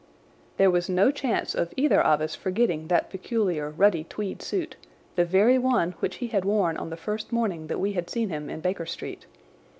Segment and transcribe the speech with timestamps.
[0.57, 5.59] There was no chance of either of us forgetting that peculiar ruddy tweed suit—the very
[5.59, 8.61] one which he had worn on the first morning that we had seen him in
[8.61, 9.27] Baker Street.